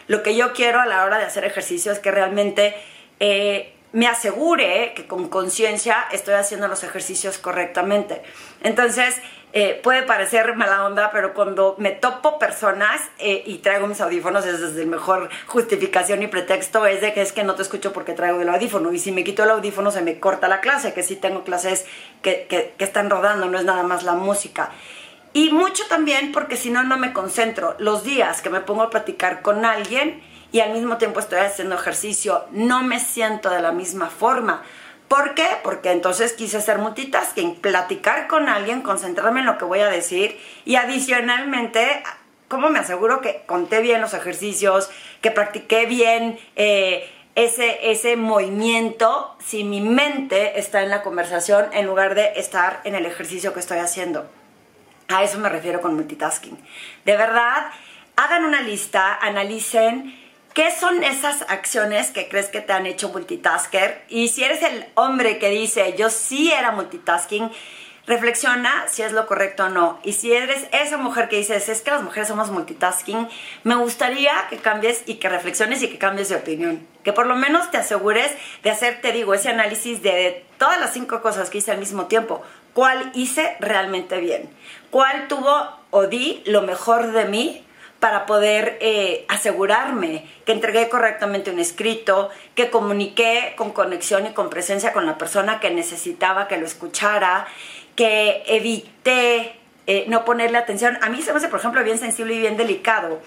lo 0.08 0.23
que 0.23 0.37
yo 0.37 0.53
quiero 0.53 0.81
a 0.81 0.87
la 0.87 1.05
hora 1.05 1.19
de 1.19 1.25
hacer 1.25 1.44
ejercicio 1.44 1.93
es 1.93 1.99
que 1.99 2.11
realmente 2.11 2.75
eh, 3.20 3.73
me 3.93 4.06
asegure 4.06 4.93
que 4.94 5.06
con 5.06 5.29
conciencia 5.29 6.06
estoy 6.12 6.35
haciendo 6.35 6.69
los 6.69 6.85
ejercicios 6.85 7.38
correctamente. 7.38 8.22
Entonces, 8.63 9.17
eh, 9.53 9.81
puede 9.82 10.03
parecer 10.03 10.55
mala 10.55 10.84
onda, 10.84 11.10
pero 11.10 11.32
cuando 11.32 11.77
me 11.79 11.93
topo 11.93 12.39
personas 12.39 13.01
eh, 13.19 13.43
y 13.46 13.58
traigo 13.58 13.86
mis 13.86 14.01
audífonos, 14.03 14.44
es 14.44 14.60
desde 14.60 14.82
el 14.82 14.89
mejor 14.89 15.31
justificación 15.46 16.22
y 16.22 16.27
pretexto 16.27 16.84
es 16.84 17.01
de 17.01 17.15
que 17.15 17.22
es 17.22 17.32
que 17.32 17.43
no 17.43 17.55
te 17.55 17.63
escucho 17.63 17.93
porque 17.94 18.13
traigo 18.13 18.41
el 18.43 18.48
audífono. 18.51 18.93
Y 18.93 18.98
si 18.98 19.13
me 19.13 19.25
quito 19.25 19.44
el 19.44 19.51
audífono 19.51 19.91
se 19.91 20.03
me 20.03 20.20
corta 20.20 20.46
la 20.46 20.60
clase, 20.60 20.93
que 20.93 21.03
sí 21.03 21.17
tengo 21.17 21.43
clases 21.43 21.86
que, 22.20 22.46
que 22.77 22.84
están 22.84 23.08
rodando, 23.08 23.46
no 23.46 23.58
es 23.58 23.65
nada 23.65 23.82
más 23.82 24.03
la 24.03 24.13
música. 24.13 24.72
Y 25.36 25.50
mucho 25.50 25.84
también 25.86 26.32
porque 26.32 26.56
si 26.56 26.70
no, 26.70 26.82
no 26.82 26.96
me 26.96 27.12
concentro. 27.12 27.76
Los 27.78 28.05
días 28.05 28.40
que 28.40 28.48
me 28.48 28.62
pongo 28.62 28.84
a 28.84 28.88
platicar 28.88 29.43
con 29.43 29.66
alguien 29.66 30.22
y 30.50 30.60
al 30.60 30.72
mismo 30.72 30.96
tiempo 30.96 31.20
estoy 31.20 31.40
haciendo 31.40 31.74
ejercicio, 31.74 32.46
no 32.52 32.82
me 32.82 33.00
siento 33.00 33.50
de 33.50 33.60
la 33.60 33.70
misma 33.70 34.08
forma. 34.08 34.62
¿Por 35.08 35.34
qué? 35.34 35.46
Porque 35.62 35.90
entonces 35.90 36.32
quise 36.32 36.56
hacer 36.56 36.78
multitasking, 36.78 37.56
platicar 37.56 38.28
con 38.28 38.48
alguien, 38.48 38.81
concentrarme 38.81 39.40
en 39.40 39.46
lo 39.46 39.58
que 39.58 39.66
voy 39.66 39.81
a 39.81 39.90
decir 39.90 40.40
y 40.64 40.76
adicionalmente, 40.76 42.02
¿cómo 42.48 42.70
me 42.70 42.78
aseguro 42.78 43.20
que 43.20 43.43
conté 43.44 43.82
bien 43.82 44.00
los 44.00 44.14
ejercicios, 44.14 44.88
que 45.20 45.31
practiqué 45.31 45.84
bien 45.84 46.38
eh, 46.56 47.12
ese, 47.34 47.90
ese 47.90 48.16
movimiento 48.16 49.36
si 49.44 49.64
mi 49.64 49.82
mente 49.82 50.58
está 50.58 50.82
en 50.82 50.88
la 50.88 51.02
conversación 51.02 51.66
en 51.74 51.84
lugar 51.84 52.14
de 52.14 52.32
estar 52.36 52.81
en 52.84 52.94
el 52.94 53.05
ejercicio 53.05 53.52
que 53.52 53.60
estoy 53.60 53.81
haciendo? 53.81 54.26
A 55.08 55.22
eso 55.22 55.39
me 55.39 55.48
refiero 55.48 55.81
con 55.81 55.94
multitasking. 55.94 56.58
De 57.05 57.17
verdad, 57.17 57.70
hagan 58.17 58.44
una 58.44 58.63
lista, 58.63 59.19
analicen 59.20 60.19
qué 60.55 60.70
son 60.70 61.05
esas 61.05 61.43
acciones 61.48 62.10
que 62.10 62.29
crees 62.29 62.48
que 62.48 62.60
te 62.60 62.72
han 62.72 62.86
hecho 62.86 63.10
multitasker. 63.10 64.05
Y 64.08 64.29
si 64.29 64.43
eres 64.43 64.63
el 64.63 64.86
hombre 64.94 65.39
que 65.39 65.51
dice, 65.51 65.94
yo 65.98 66.10
sí 66.10 66.51
era 66.51 66.72
multitasking, 66.72 67.51
reflexiona 68.06 68.86
si 68.89 69.03
es 69.03 69.13
lo 69.13 69.27
correcto 69.27 69.65
o 69.65 69.69
no. 69.69 69.98
Y 70.03 70.13
si 70.13 70.32
eres 70.32 70.67
esa 70.72 70.96
mujer 70.96 71.29
que 71.29 71.36
dices, 71.36 71.69
es 71.69 71.81
que 71.82 71.91
las 71.91 72.03
mujeres 72.03 72.29
somos 72.29 72.51
multitasking, 72.51 73.29
me 73.65 73.75
gustaría 73.75 74.32
que 74.48 74.58
cambies 74.58 75.03
y 75.06 75.15
que 75.15 75.29
reflexiones 75.29 75.82
y 75.82 75.89
que 75.89 75.98
cambies 75.98 76.29
de 76.29 76.36
opinión. 76.36 76.86
Que 77.05 77.13
por 77.13 77.27
lo 77.27 77.36
menos 77.36 77.70
te 77.70 77.79
asegures 77.79 78.31
de 78.63 78.70
hacer, 78.70 79.01
te 79.01 79.13
digo, 79.13 79.34
ese 79.34 79.48
análisis 79.48 80.03
de 80.03 80.44
todas 80.58 80.81
las 80.81 80.93
cinco 80.93 81.20
cosas 81.22 81.51
que 81.51 81.58
hice 81.58 81.72
al 81.72 81.79
mismo 81.79 82.06
tiempo 82.06 82.43
cuál 82.77 83.10
hice 83.15 83.56
realmente 83.58 84.19
bien, 84.20 84.51
cuál 84.91 85.29
tuvo 85.29 85.67
o 85.89 86.08
di 86.08 86.43
lo 86.44 86.60
mejor 86.60 87.13
de 87.13 87.25
mí 87.25 87.65
para 88.01 88.27
poder 88.27 88.77
eh, 88.82 89.25
asegurarme 89.29 90.27
que 90.44 90.53
entregué 90.53 90.91
correctamente 90.91 91.51
un 91.51 91.58
escrito, 91.58 92.29
que 92.55 92.69
comuniqué 92.69 93.55
con 93.56 93.72
conexión 93.72 94.27
y 94.27 94.34
con 94.34 94.51
presencia 94.51 94.93
con 94.93 95.06
la 95.06 95.17
persona 95.17 95.58
que 95.58 95.70
necesitaba 95.70 96.48
que 96.48 96.58
lo 96.58 96.67
escuchara, 96.67 97.46
que 97.96 98.43
evité 98.46 99.56
eh, 99.86 100.05
no 100.08 100.24
ponerle 100.24 100.58
atención. 100.58 100.98
A 101.03 101.08
mí 101.08 101.22
se 101.22 101.32
me 101.32 101.38
hace, 101.38 101.48
por 101.48 101.58
ejemplo, 101.58 101.82
bien 101.82 101.98
sensible 101.98 102.34
y 102.34 102.38
bien 102.38 102.56
delicado. 102.56 103.20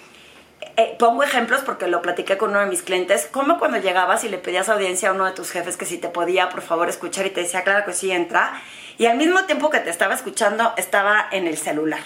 Eh, 0.78 0.96
pongo 0.98 1.24
ejemplos 1.24 1.62
porque 1.66 1.88
lo 1.88 2.02
platiqué 2.02 2.38
con 2.38 2.52
uno 2.52 2.60
de 2.60 2.66
mis 2.68 2.82
clientes, 2.82 3.28
como 3.32 3.60
cuando 3.60 3.78
llegabas 3.78 4.24
y 4.24 4.30
le 4.30 4.38
pedías 4.38 4.70
audiencia 4.70 5.10
a 5.10 5.14
uno 5.14 5.26
de 5.26 5.32
tus 5.32 5.52
jefes 5.52 5.78
que 5.78 5.86
si 5.86 5.98
te 5.98 6.10
podía, 6.10 6.50
por 6.50 6.62
favor, 6.62 6.90
escuchar 6.90 7.26
y 7.26 7.32
te 7.32 7.42
decía, 7.42 7.64
claro 7.64 7.86
que 7.86 7.94
sí, 7.94 8.12
entra, 8.12 8.62
y 8.98 9.06
al 9.06 9.18
mismo 9.18 9.44
tiempo 9.46 9.70
que 9.70 9.80
te 9.80 9.90
estaba 9.90 10.14
escuchando, 10.14 10.74
estaba 10.78 11.28
en 11.32 11.48
el 11.48 11.58
celular. 11.58 12.04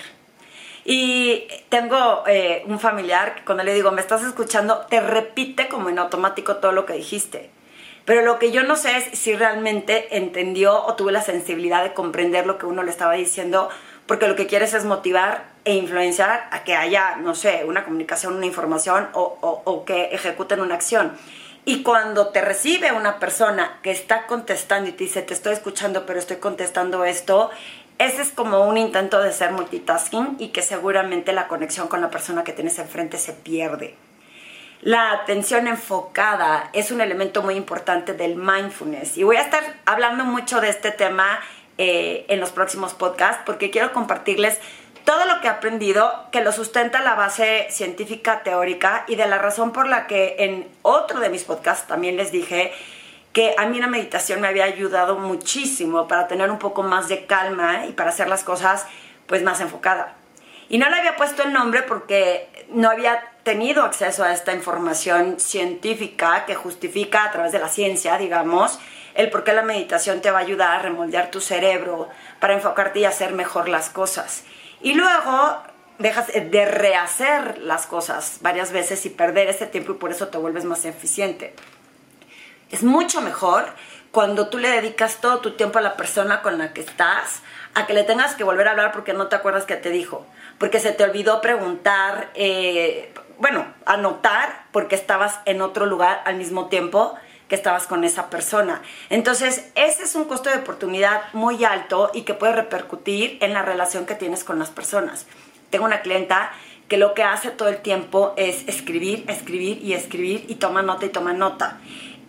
Y 0.85 1.47
tengo 1.69 2.23
eh, 2.27 2.63
un 2.67 2.79
familiar 2.79 3.35
que 3.35 3.45
cuando 3.45 3.63
le 3.63 3.73
digo, 3.73 3.91
me 3.91 4.01
estás 4.01 4.23
escuchando, 4.23 4.85
te 4.89 4.99
repite 4.99 5.67
como 5.67 5.89
en 5.89 5.97
automático 5.97 6.57
todo 6.57 6.71
lo 6.71 6.85
que 6.85 6.93
dijiste. 6.93 7.49
Pero 8.05 8.21
lo 8.21 8.37
que 8.37 8.51
yo 8.51 8.63
no 8.63 8.75
sé 8.75 8.97
es 8.97 9.17
si 9.17 9.33
realmente 9.33 10.17
entendió 10.17 10.83
o 10.85 10.95
tuvo 10.95 11.11
la 11.11 11.21
sensibilidad 11.21 11.83
de 11.83 11.93
comprender 11.93 12.45
lo 12.45 12.57
que 12.57 12.65
uno 12.65 12.83
le 12.83 12.91
estaba 12.91 13.13
diciendo, 13.13 13.69
porque 14.07 14.27
lo 14.27 14.35
que 14.35 14.47
quieres 14.47 14.73
es 14.73 14.83
motivar 14.83 15.45
e 15.63 15.75
influenciar 15.75 16.47
a 16.51 16.63
que 16.63 16.75
haya, 16.75 17.15
no 17.15 17.35
sé, 17.35 17.63
una 17.65 17.85
comunicación, 17.85 18.35
una 18.35 18.45
información 18.45 19.07
o, 19.13 19.37
o 19.63 19.85
que 19.85 20.09
ejecuten 20.11 20.59
una 20.59 20.75
acción. 20.75 21.13
Y 21.65 21.81
cuando 21.81 22.27
te 22.27 22.41
recibe 22.41 22.91
una 22.91 23.19
persona 23.19 23.79
que 23.81 23.91
está 23.91 24.27
contestando 24.27 24.89
y 24.89 24.91
te 24.91 25.05
dice, 25.05 25.21
te 25.21 25.33
estoy 25.33 25.53
escuchando, 25.53 26.05
pero 26.05 26.19
estoy 26.19 26.37
contestando 26.37 27.05
esto, 27.05 27.51
ese 27.99 28.21
es 28.21 28.31
como 28.31 28.65
un 28.67 28.77
intento 28.77 29.21
de 29.21 29.31
ser 29.31 29.51
multitasking 29.51 30.35
y 30.39 30.49
que 30.49 30.61
seguramente 30.61 31.31
la 31.31 31.47
conexión 31.47 31.87
con 31.87 32.01
la 32.01 32.09
persona 32.09 32.43
que 32.43 32.51
tienes 32.51 32.77
enfrente 32.79 33.17
se 33.17 33.31
pierde. 33.31 33.95
La 34.83 35.13
atención 35.13 35.67
enfocada 35.67 36.69
es 36.73 36.91
un 36.91 36.99
elemento 36.99 37.41
muy 37.41 37.55
importante 37.55 38.11
del 38.11 38.35
mindfulness 38.35 39.15
y 39.17 39.23
voy 39.23 39.37
a 39.37 39.41
estar 39.41 39.63
hablando 39.85 40.25
mucho 40.25 40.59
de 40.59 40.67
este 40.67 40.91
tema 40.91 41.39
eh, 41.77 42.25
en 42.27 42.41
los 42.41 42.51
próximos 42.51 42.93
podcasts 42.93 43.43
porque 43.45 43.71
quiero 43.71 43.93
compartirles 43.93 44.59
todo 45.05 45.23
lo 45.23 45.39
que 45.39 45.47
he 45.47 45.49
aprendido 45.49 46.25
que 46.33 46.41
lo 46.41 46.51
sustenta 46.51 47.01
la 47.01 47.15
base 47.15 47.67
científica 47.69 48.43
teórica 48.43 49.05
y 49.07 49.15
de 49.15 49.25
la 49.25 49.37
razón 49.37 49.71
por 49.71 49.87
la 49.87 50.05
que 50.05 50.35
en 50.39 50.67
otro 50.81 51.21
de 51.21 51.29
mis 51.29 51.45
podcasts 51.45 51.87
también 51.87 52.17
les 52.17 52.33
dije 52.33 52.73
que 53.31 53.55
a 53.57 53.65
mí 53.67 53.79
la 53.79 53.87
meditación 53.87 54.41
me 54.41 54.49
había 54.49 54.65
ayudado 54.65 55.17
muchísimo 55.17 56.09
para 56.09 56.27
tener 56.27 56.51
un 56.51 56.59
poco 56.59 56.83
más 56.83 57.07
de 57.07 57.25
calma 57.25 57.85
y 57.85 57.93
para 57.93 58.09
hacer 58.09 58.27
las 58.27 58.43
cosas 58.43 58.85
pues 59.27 59.43
más 59.43 59.61
enfocada. 59.61 60.17
Y 60.69 60.77
no 60.77 60.89
le 60.89 60.97
había 60.97 61.15
puesto 61.15 61.43
el 61.43 61.53
nombre 61.53 61.83
porque 61.83 62.65
no 62.69 62.89
había 62.89 63.31
tenido 63.43 63.83
acceso 63.83 64.23
a 64.23 64.33
esta 64.33 64.53
información 64.53 65.39
científica 65.39 66.45
que 66.45 66.55
justifica 66.55 67.25
a 67.25 67.31
través 67.31 67.51
de 67.51 67.59
la 67.59 67.69
ciencia, 67.69 68.17
digamos, 68.17 68.79
el 69.15 69.29
por 69.29 69.43
qué 69.43 69.53
la 69.53 69.61
meditación 69.61 70.21
te 70.21 70.31
va 70.31 70.39
a 70.39 70.41
ayudar 70.41 70.71
a 70.71 70.81
remoldear 70.81 71.29
tu 71.29 71.41
cerebro 71.41 72.09
para 72.39 72.53
enfocarte 72.53 72.99
y 72.99 73.05
hacer 73.05 73.33
mejor 73.33 73.69
las 73.69 73.89
cosas. 73.89 74.43
Y 74.81 74.93
luego 74.93 75.61
dejas 75.99 76.27
de 76.27 76.65
rehacer 76.65 77.59
las 77.59 77.85
cosas 77.85 78.39
varias 78.41 78.71
veces 78.71 79.05
y 79.05 79.09
perder 79.09 79.49
ese 79.49 79.67
tiempo 79.67 79.93
y 79.93 79.95
por 79.95 80.11
eso 80.11 80.29
te 80.29 80.37
vuelves 80.37 80.65
más 80.65 80.85
eficiente. 80.85 81.53
Es 82.71 82.83
mucho 82.83 83.21
mejor 83.21 83.65
cuando 84.11 84.47
tú 84.47 84.57
le 84.57 84.69
dedicas 84.69 85.17
todo 85.21 85.39
tu 85.39 85.51
tiempo 85.51 85.79
a 85.79 85.81
la 85.81 85.95
persona 85.95 86.41
con 86.41 86.57
la 86.57 86.73
que 86.73 86.81
estás, 86.81 87.41
a 87.73 87.85
que 87.85 87.93
le 87.93 88.03
tengas 88.03 88.35
que 88.35 88.43
volver 88.43 88.67
a 88.67 88.71
hablar 88.71 88.91
porque 88.91 89.13
no 89.13 89.27
te 89.27 89.35
acuerdas 89.35 89.65
qué 89.65 89.75
te 89.75 89.89
dijo, 89.89 90.25
porque 90.57 90.79
se 90.79 90.91
te 90.91 91.03
olvidó 91.03 91.41
preguntar, 91.41 92.29
eh, 92.35 93.11
bueno, 93.39 93.65
anotar 93.85 94.65
porque 94.71 94.95
estabas 94.95 95.39
en 95.45 95.61
otro 95.61 95.85
lugar 95.85 96.21
al 96.25 96.35
mismo 96.35 96.67
tiempo 96.67 97.15
que 97.47 97.55
estabas 97.55 97.87
con 97.87 98.03
esa 98.03 98.29
persona. 98.29 98.81
Entonces, 99.09 99.69
ese 99.75 100.03
es 100.03 100.15
un 100.15 100.25
costo 100.25 100.49
de 100.49 100.57
oportunidad 100.57 101.21
muy 101.33 101.63
alto 101.65 102.09
y 102.13 102.21
que 102.21 102.33
puede 102.33 102.53
repercutir 102.53 103.37
en 103.41 103.53
la 103.53 103.61
relación 103.61 104.05
que 104.05 104.15
tienes 104.15 104.43
con 104.43 104.59
las 104.59 104.69
personas. 104.69 105.27
Tengo 105.69 105.85
una 105.85 106.01
clienta 106.01 106.51
que 106.87 106.97
lo 106.97 107.13
que 107.13 107.23
hace 107.23 107.49
todo 107.49 107.69
el 107.69 107.77
tiempo 107.77 108.33
es 108.37 108.67
escribir, 108.67 109.25
escribir 109.27 109.83
y 109.83 109.93
escribir 109.93 110.45
y 110.47 110.55
toma 110.55 110.81
nota 110.81 111.05
y 111.05 111.09
toma 111.09 111.33
nota. 111.33 111.79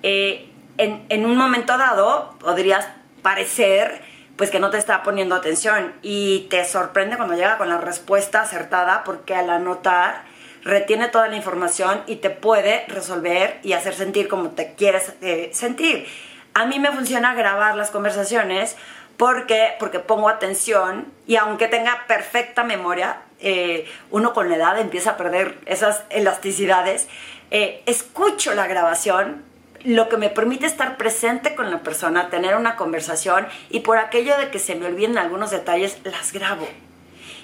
Eh, 0.03 0.49
en, 0.79 1.25
un 1.25 1.37
momento 1.37 1.77
dado 1.79 2.35
podrías 2.39 2.87
parecer 3.23 4.03
pues 4.37 4.51
que 4.51 4.61
no 4.61 4.71
te 4.71 4.79
está 4.79 5.03
poniendo 5.03 5.35
atención 5.35 5.93
y 6.03 6.47
te 6.51 6.65
sorprende 6.65 7.17
cuando 7.17 7.35
llega 7.35 7.59
con 7.59 7.69
la 7.69 7.79
respuesta 7.79 8.43
acertada 8.43 9.05
porque 9.05 9.35
al 9.35 9.51
anotar 9.51 10.23
retiene 10.65 11.09
toda 11.09 11.29
la 11.29 11.37
información 11.37 12.03
y 12.07 12.17
te 12.17 12.31
puede 12.31 12.85
resolver 12.89 13.59
y 13.63 13.75
hacer 13.75 13.95
sentir 13.95 14.29
como 14.29 14.51
te 14.51 14.75
quieres 14.75 15.13
eh, 15.21 15.51
sentir. 15.53 16.07
A 16.55 16.67
mí 16.67 16.79
me 16.79 16.91
funciona 16.91 17.35
grabar 17.35 17.77
las 17.77 17.91
conversaciones 17.91 18.77
porque, 19.17 19.75
porque 19.79 20.01
pongo 20.01 20.29
atención 20.29 21.07
y 21.27 21.37
aunque 21.37 21.69
tenga 21.69 22.05
perfecta 22.09 22.65
memoria, 22.65 23.19
eh, 23.41 23.87
uno 24.11 24.33
con 24.33 24.49
la 24.49 24.57
edad 24.57 24.79
empieza 24.79 25.11
a 25.11 25.17
perder 25.17 25.59
esas 25.67 26.03
elasticidades, 26.11 27.09
escucho 27.51 28.53
la 28.55 28.67
grabación 28.67 29.45
lo 29.85 30.09
que 30.09 30.17
me 30.17 30.31
permite 30.31 30.67
estar 30.67 30.97
presente 30.97 31.55
con 31.55 31.71
la 31.71 31.83
persona, 31.83 32.31
tener 32.31 32.57
una 32.57 32.77
conversación 32.77 33.47
y 33.71 33.81
por 33.81 33.99
aquello 33.99 34.37
de 34.39 34.51
que 34.51 34.59
se 34.59 34.75
me 34.75 34.87
olviden 34.87 35.19
algunos 35.19 35.51
detalles, 35.51 35.99
las 36.05 36.33
grabo. 36.33 36.67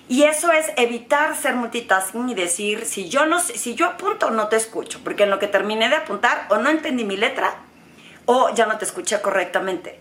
Y 0.08 0.24
eso 0.24 0.50
es 0.50 0.66
evitar 0.76 1.36
ser 1.36 1.54
multitasking 1.54 2.30
y 2.30 2.34
decir, 2.34 2.84
si 2.84 3.08
yo 3.08 3.26
no 3.26 3.38
si 3.38 3.74
yo 3.74 3.86
apunto 3.86 4.30
no 4.30 4.48
te 4.48 4.56
escucho, 4.56 5.00
porque 5.04 5.22
en 5.22 5.30
lo 5.30 5.38
que 5.38 5.46
terminé 5.46 5.88
de 5.88 5.96
apuntar 5.96 6.46
o 6.48 6.56
no 6.56 6.70
entendí 6.70 7.04
mi 7.04 7.16
letra 7.16 7.54
o 8.24 8.52
ya 8.54 8.66
no 8.66 8.78
te 8.78 8.86
escuché 8.86 9.20
correctamente. 9.20 10.00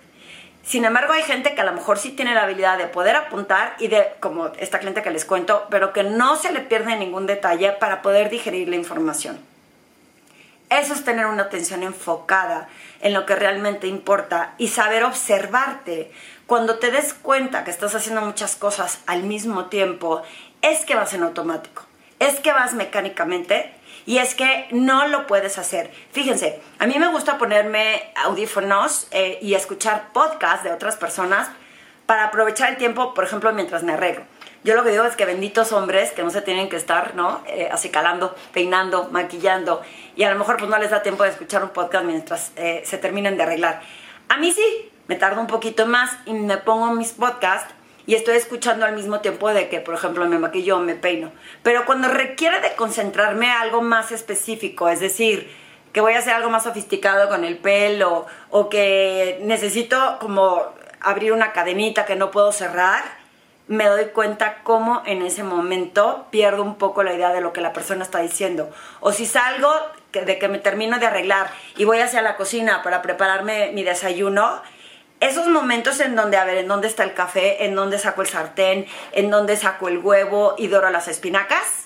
Sin 0.63 0.85
embargo, 0.85 1.13
hay 1.13 1.23
gente 1.23 1.55
que 1.55 1.61
a 1.61 1.65
lo 1.65 1.73
mejor 1.73 1.97
sí 1.97 2.11
tiene 2.11 2.35
la 2.35 2.43
habilidad 2.43 2.77
de 2.77 2.87
poder 2.87 3.15
apuntar 3.15 3.75
y 3.79 3.87
de, 3.87 4.13
como 4.19 4.47
esta 4.59 4.79
cliente 4.79 5.01
que 5.01 5.09
les 5.09 5.25
cuento, 5.25 5.65
pero 5.69 5.93
que 5.93 6.03
no 6.03 6.35
se 6.35 6.51
le 6.51 6.59
pierde 6.59 6.95
ningún 6.95 7.25
detalle 7.25 7.71
para 7.71 8.01
poder 8.01 8.29
digerir 8.29 8.69
la 8.69 8.75
información. 8.75 9.39
Eso 10.69 10.93
es 10.93 11.03
tener 11.03 11.25
una 11.25 11.43
atención 11.43 11.81
enfocada 11.81 12.69
en 13.01 13.13
lo 13.13 13.25
que 13.25 13.35
realmente 13.35 13.87
importa 13.87 14.53
y 14.57 14.67
saber 14.67 15.03
observarte. 15.03 16.11
Cuando 16.45 16.77
te 16.77 16.91
des 16.91 17.13
cuenta 17.13 17.63
que 17.63 17.71
estás 17.71 17.95
haciendo 17.95 18.21
muchas 18.21 18.55
cosas 18.55 18.99
al 19.07 19.23
mismo 19.23 19.65
tiempo, 19.65 20.21
es 20.61 20.85
que 20.85 20.95
vas 20.95 21.13
en 21.13 21.23
automático, 21.23 21.83
es 22.19 22.39
que 22.39 22.51
vas 22.51 22.73
mecánicamente 22.73 23.73
y 24.05 24.19
es 24.19 24.35
que 24.35 24.67
no 24.71 25.07
lo 25.07 25.25
puedes 25.25 25.57
hacer. 25.57 25.91
Fíjense, 26.11 26.61
a 26.77 26.85
mí 26.85 26.99
me 26.99 27.07
gusta 27.07 27.37
ponerme 27.37 28.11
audífonos 28.15 29.07
eh, 29.11 29.39
y 29.41 29.55
escuchar 29.55 30.09
podcasts 30.13 30.63
de 30.63 30.71
otras 30.71 30.97
personas 30.97 31.49
para 32.05 32.25
aprovechar 32.25 32.69
el 32.69 32.77
tiempo, 32.77 33.13
por 33.13 33.23
ejemplo, 33.23 33.53
mientras 33.53 33.83
me 33.83 33.93
arreglo. 33.93 34.23
Yo 34.63 34.75
lo 34.75 34.83
que 34.83 34.91
digo 34.91 35.05
es 35.05 35.15
que 35.15 35.25
benditos 35.25 35.71
hombres 35.71 36.11
que 36.11 36.21
no 36.21 36.29
se 36.31 36.41
tienen 36.41 36.67
que 36.67 36.75
estar, 36.75 37.15
¿no? 37.15 37.41
Eh, 37.47 37.69
acicalando, 37.71 38.35
peinando, 38.53 39.07
maquillando 39.09 39.81
y 40.15 40.23
a 40.23 40.31
lo 40.31 40.37
mejor 40.37 40.57
pues 40.57 40.69
no 40.69 40.77
les 40.77 40.91
da 40.91 41.01
tiempo 41.01 41.23
de 41.23 41.29
escuchar 41.29 41.63
un 41.63 41.69
podcast 41.69 42.03
mientras 42.03 42.51
eh, 42.57 42.81
se 42.85 42.97
terminen 42.97 43.37
de 43.37 43.43
arreglar. 43.43 43.81
A 44.27 44.37
mí 44.37 44.51
sí, 44.51 44.91
me 45.07 45.15
tardo 45.15 45.39
un 45.39 45.47
poquito 45.47 45.85
más 45.85 46.11
y 46.25 46.33
me 46.33 46.57
pongo 46.57 46.91
mis 46.91 47.13
podcasts 47.13 47.73
y 48.05 48.15
estoy 48.15 48.35
escuchando 48.35 48.85
al 48.85 48.95
mismo 48.95 49.21
tiempo 49.21 49.49
de 49.49 49.69
que, 49.69 49.79
por 49.79 49.93
ejemplo, 49.93 50.27
me 50.27 50.39
maquillo 50.39 50.77
o 50.77 50.79
me 50.79 50.95
peino. 50.95 51.31
Pero 51.63 51.85
cuando 51.85 52.09
requiere 52.09 52.59
de 52.59 52.73
concentrarme 52.73 53.49
a 53.49 53.61
algo 53.61 53.81
más 53.81 54.11
específico, 54.11 54.89
es 54.89 54.99
decir, 54.99 55.49
que 55.93 56.01
voy 56.01 56.13
a 56.13 56.19
hacer 56.19 56.33
algo 56.33 56.49
más 56.49 56.63
sofisticado 56.63 57.29
con 57.29 57.45
el 57.45 57.57
pelo 57.57 58.25
o 58.49 58.67
que 58.67 59.39
necesito 59.43 60.17
como 60.19 60.63
abrir 60.99 61.31
una 61.31 61.53
cadenita 61.53 62.05
que 62.05 62.15
no 62.15 62.29
puedo 62.31 62.51
cerrar, 62.51 63.18
me 63.69 63.85
doy 63.85 64.05
cuenta 64.05 64.57
cómo 64.63 65.03
en 65.05 65.21
ese 65.21 65.43
momento 65.43 66.25
pierdo 66.31 66.63
un 66.63 66.75
poco 66.75 67.03
la 67.03 67.13
idea 67.13 67.31
de 67.31 67.39
lo 67.39 67.53
que 67.53 67.61
la 67.61 67.71
persona 67.71 68.03
está 68.03 68.19
diciendo. 68.19 68.71
O 68.99 69.11
si 69.11 69.27
salgo 69.27 69.71
de 70.11 70.39
que 70.39 70.47
me 70.47 70.57
termino 70.57 70.97
de 70.97 71.05
arreglar 71.05 71.51
y 71.77 71.85
voy 71.85 71.99
hacia 71.99 72.23
la 72.23 72.35
cocina 72.35 72.81
para 72.81 73.03
prepararme 73.03 73.71
mi 73.71 73.83
desayuno, 73.83 74.59
esos 75.19 75.47
momentos 75.49 75.99
en 75.99 76.15
donde, 76.15 76.37
a 76.37 76.45
ver, 76.45 76.57
en 76.57 76.67
dónde 76.67 76.87
está 76.87 77.03
el 77.03 77.13
café, 77.13 77.63
en 77.65 77.75
dónde 77.75 77.99
saco 77.99 78.23
el 78.23 78.27
sartén, 78.27 78.87
en 79.11 79.29
dónde 79.29 79.55
saco 79.55 79.87
el 79.87 79.99
huevo 79.99 80.55
y 80.57 80.65
doro 80.65 80.89
las 80.89 81.07
espinacas, 81.07 81.85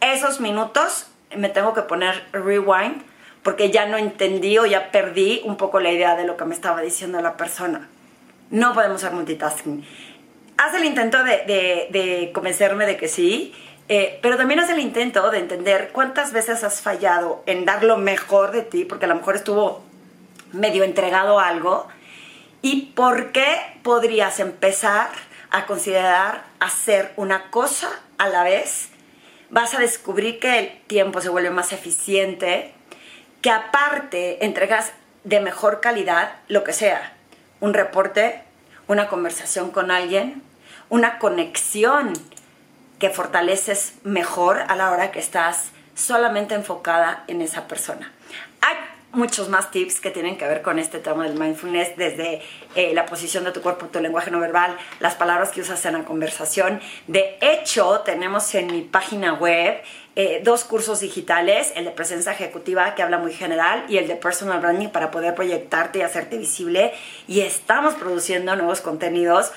esos 0.00 0.40
minutos 0.40 1.08
me 1.36 1.50
tengo 1.50 1.74
que 1.74 1.82
poner 1.82 2.24
rewind 2.32 3.02
porque 3.42 3.70
ya 3.70 3.84
no 3.84 3.98
entendí 3.98 4.56
o 4.56 4.64
ya 4.64 4.90
perdí 4.90 5.42
un 5.44 5.58
poco 5.58 5.78
la 5.78 5.92
idea 5.92 6.16
de 6.16 6.24
lo 6.24 6.38
que 6.38 6.46
me 6.46 6.54
estaba 6.54 6.80
diciendo 6.80 7.20
la 7.20 7.36
persona. 7.36 7.90
No 8.50 8.72
podemos 8.72 9.02
hacer 9.02 9.14
multitasking 9.14 9.84
haz 10.62 10.74
el 10.74 10.84
intento 10.84 11.18
de, 11.24 12.30
convencerme 12.32 12.86
de 12.86 12.96
que 12.96 13.08
sí, 13.08 13.52
eh, 13.88 14.18
pero 14.22 14.36
también 14.36 14.60
haz 14.60 14.70
el 14.70 14.78
intento 14.78 15.30
de 15.30 15.38
entender 15.38 15.90
cuántas 15.92 16.32
veces 16.32 16.62
has 16.62 16.80
fallado 16.80 17.42
en 17.46 17.64
dar 17.64 17.82
lo 17.82 17.96
mejor 17.96 18.52
de 18.52 18.62
ti, 18.62 18.84
porque 18.84 19.06
a 19.06 19.08
lo 19.08 19.16
mejor 19.16 19.34
estuvo 19.34 19.82
medio 20.52 20.84
entregado 20.84 21.40
algo, 21.40 21.88
y 22.62 22.92
por 22.94 23.32
qué 23.32 23.56
podrías 23.82 24.38
empezar 24.38 25.08
a 25.50 25.66
considerar 25.66 26.44
hacer 26.60 27.12
una 27.16 27.50
cosa 27.50 27.90
a 28.18 28.28
la 28.28 28.44
vez. 28.44 28.88
Vas 29.50 29.74
a 29.74 29.80
descubrir 29.80 30.38
que 30.38 30.58
el 30.58 30.78
tiempo 30.86 31.20
se 31.20 31.28
vuelve 31.28 31.50
más 31.50 31.72
eficiente, 31.72 32.72
que 33.42 33.50
aparte 33.50 34.44
entregas 34.44 34.92
de 35.24 35.40
mejor 35.40 35.80
calidad 35.80 36.36
lo 36.46 36.62
que 36.62 36.72
sea, 36.72 37.14
un 37.60 37.74
reporte, 37.74 38.42
una 38.86 39.08
conversación 39.08 39.70
con 39.70 39.90
alguien, 39.90 40.42
una 40.92 41.18
conexión 41.18 42.12
que 42.98 43.08
fortaleces 43.08 43.94
mejor 44.04 44.58
a 44.68 44.76
la 44.76 44.90
hora 44.90 45.10
que 45.10 45.20
estás 45.20 45.70
solamente 45.94 46.54
enfocada 46.54 47.24
en 47.28 47.40
esa 47.40 47.66
persona. 47.66 48.12
Hay 48.60 48.76
muchos 49.12 49.48
más 49.48 49.70
tips 49.70 50.00
que 50.00 50.10
tienen 50.10 50.36
que 50.36 50.46
ver 50.46 50.60
con 50.60 50.78
este 50.78 50.98
tema 50.98 51.24
del 51.24 51.38
mindfulness, 51.38 51.96
desde 51.96 52.42
eh, 52.74 52.92
la 52.92 53.06
posición 53.06 53.44
de 53.44 53.52
tu 53.52 53.62
cuerpo, 53.62 53.86
tu 53.86 54.00
lenguaje 54.00 54.30
no 54.30 54.38
verbal, 54.38 54.76
las 55.00 55.14
palabras 55.14 55.48
que 55.48 55.62
usas 55.62 55.82
en 55.86 55.94
la 55.94 56.04
conversación. 56.04 56.78
De 57.06 57.38
hecho, 57.40 58.02
tenemos 58.04 58.54
en 58.54 58.66
mi 58.66 58.82
página 58.82 59.32
web 59.32 59.80
eh, 60.14 60.42
dos 60.44 60.64
cursos 60.64 61.00
digitales, 61.00 61.72
el 61.74 61.86
de 61.86 61.90
presencia 61.92 62.32
ejecutiva 62.32 62.94
que 62.94 63.02
habla 63.02 63.16
muy 63.16 63.32
general 63.32 63.86
y 63.88 63.96
el 63.96 64.08
de 64.08 64.16
personal 64.16 64.60
branding 64.60 64.88
para 64.88 65.10
poder 65.10 65.34
proyectarte 65.34 66.00
y 66.00 66.02
hacerte 66.02 66.36
visible. 66.36 66.92
Y 67.26 67.40
estamos 67.40 67.94
produciendo 67.94 68.54
nuevos 68.56 68.82
contenidos 68.82 69.52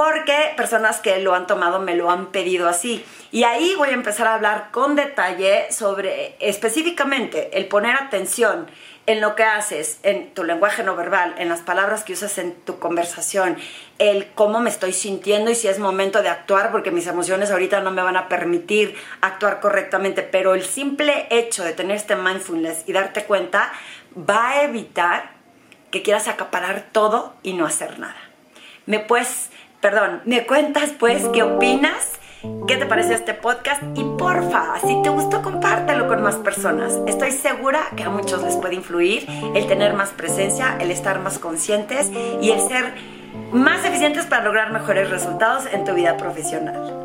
porque 0.00 0.54
personas 0.56 0.98
que 0.98 1.18
lo 1.18 1.34
han 1.34 1.46
tomado 1.46 1.78
me 1.78 1.94
lo 1.94 2.10
han 2.10 2.28
pedido 2.28 2.70
así. 2.70 3.04
Y 3.32 3.44
ahí 3.44 3.74
voy 3.76 3.90
a 3.90 3.92
empezar 3.92 4.28
a 4.28 4.34
hablar 4.34 4.70
con 4.70 4.96
detalle 4.96 5.70
sobre 5.70 6.36
específicamente 6.40 7.50
el 7.58 7.66
poner 7.66 7.96
atención 7.96 8.66
en 9.04 9.20
lo 9.20 9.36
que 9.36 9.44
haces, 9.44 10.00
en 10.02 10.32
tu 10.32 10.42
lenguaje 10.42 10.82
no 10.84 10.96
verbal, 10.96 11.34
en 11.36 11.50
las 11.50 11.60
palabras 11.60 12.02
que 12.02 12.14
usas 12.14 12.38
en 12.38 12.54
tu 12.54 12.78
conversación, 12.78 13.58
el 13.98 14.26
cómo 14.34 14.60
me 14.60 14.70
estoy 14.70 14.94
sintiendo 14.94 15.50
y 15.50 15.54
si 15.54 15.68
es 15.68 15.78
momento 15.78 16.22
de 16.22 16.30
actuar, 16.30 16.70
porque 16.70 16.90
mis 16.90 17.06
emociones 17.06 17.50
ahorita 17.50 17.82
no 17.82 17.90
me 17.90 18.00
van 18.00 18.16
a 18.16 18.30
permitir 18.30 18.96
actuar 19.20 19.60
correctamente, 19.60 20.22
pero 20.22 20.54
el 20.54 20.64
simple 20.64 21.26
hecho 21.28 21.62
de 21.62 21.74
tener 21.74 21.98
este 21.98 22.16
mindfulness 22.16 22.84
y 22.86 22.94
darte 22.94 23.24
cuenta 23.24 23.70
va 24.16 24.52
a 24.52 24.62
evitar 24.62 25.32
que 25.90 26.00
quieras 26.00 26.26
acaparar 26.26 26.86
todo 26.90 27.34
y 27.42 27.52
no 27.52 27.66
hacer 27.66 27.98
nada. 27.98 28.16
Me 28.86 28.98
puedes 28.98 29.50
perdón, 29.80 30.20
me 30.24 30.46
cuentas 30.46 30.90
pues 30.98 31.26
qué 31.32 31.42
opinas, 31.42 32.12
qué 32.66 32.76
te 32.76 32.86
parece 32.86 33.14
este 33.14 33.34
podcast 33.34 33.82
y 33.94 34.04
porfa, 34.18 34.78
si 34.80 35.00
te 35.02 35.08
gustó 35.08 35.42
compártelo 35.42 36.06
con 36.06 36.22
más 36.22 36.36
personas. 36.36 36.98
Estoy 37.06 37.32
segura 37.32 37.80
que 37.96 38.02
a 38.02 38.10
muchos 38.10 38.42
les 38.42 38.56
puede 38.56 38.74
influir 38.74 39.26
el 39.54 39.66
tener 39.66 39.94
más 39.94 40.10
presencia, 40.10 40.76
el 40.80 40.90
estar 40.90 41.20
más 41.20 41.38
conscientes 41.38 42.10
y 42.40 42.50
el 42.50 42.60
ser 42.60 42.94
más 43.52 43.84
eficientes 43.84 44.26
para 44.26 44.44
lograr 44.44 44.72
mejores 44.72 45.10
resultados 45.10 45.64
en 45.72 45.84
tu 45.84 45.94
vida 45.94 46.16
profesional. 46.16 46.99